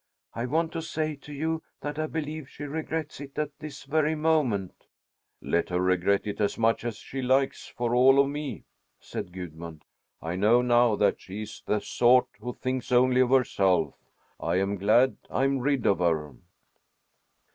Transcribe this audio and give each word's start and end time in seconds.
I 0.33 0.47
want 0.47 0.71
to 0.71 0.81
say 0.81 1.15
to 1.17 1.31
you 1.31 1.61
that 1.81 1.99
I 1.99 2.07
believe 2.07 2.49
she 2.49 2.63
regrets 2.63 3.19
it 3.21 3.37
at 3.37 3.51
this 3.59 3.83
very 3.83 4.15
moment." 4.15 4.87
"Let 5.43 5.69
her 5.69 5.79
regret 5.79 6.25
it 6.25 6.41
as 6.41 6.57
much 6.57 6.83
as 6.83 6.97
she 6.97 7.21
likes, 7.21 7.67
for 7.67 7.93
all 7.93 8.19
of 8.19 8.27
me!" 8.27 8.63
said 8.99 9.31
Gudmund. 9.31 9.83
"I 10.19 10.37
know 10.37 10.63
now 10.63 10.95
that 10.95 11.21
she 11.21 11.43
is 11.43 11.61
the 11.67 11.81
sort 11.81 12.29
who 12.39 12.55
thinks 12.55 12.91
only 12.91 13.21
of 13.21 13.29
herself. 13.29 13.93
I 14.39 14.55
am 14.55 14.77
glad 14.77 15.17
I'm 15.29 15.59
rid 15.59 15.85
of 15.85 15.99
her!" 15.99 16.33